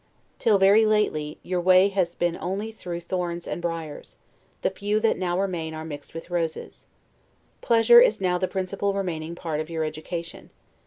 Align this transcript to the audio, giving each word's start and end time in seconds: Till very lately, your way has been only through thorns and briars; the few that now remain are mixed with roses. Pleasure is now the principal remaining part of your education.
Till 0.39 0.57
very 0.57 0.83
lately, 0.83 1.37
your 1.43 1.61
way 1.61 1.89
has 1.89 2.15
been 2.15 2.35
only 2.41 2.71
through 2.71 3.01
thorns 3.01 3.47
and 3.47 3.61
briars; 3.61 4.17
the 4.63 4.71
few 4.71 4.99
that 4.99 5.15
now 5.15 5.39
remain 5.39 5.75
are 5.75 5.85
mixed 5.85 6.15
with 6.15 6.31
roses. 6.31 6.87
Pleasure 7.61 7.99
is 8.01 8.19
now 8.19 8.39
the 8.39 8.47
principal 8.47 8.95
remaining 8.95 9.35
part 9.35 9.59
of 9.59 9.69
your 9.69 9.83
education. 9.83 10.49